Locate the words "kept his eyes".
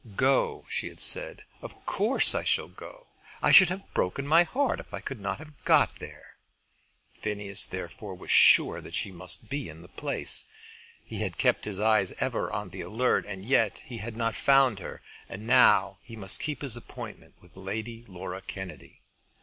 11.37-12.13